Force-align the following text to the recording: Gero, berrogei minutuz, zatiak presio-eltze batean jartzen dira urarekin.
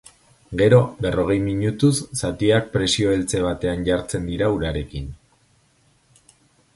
Gero, 0.59 0.77
berrogei 1.05 1.35
minutuz, 1.49 1.91
zatiak 2.21 2.71
presio-eltze 2.77 3.41
batean 3.49 3.85
jartzen 3.91 4.25
dira 4.31 4.49
urarekin. 4.57 5.13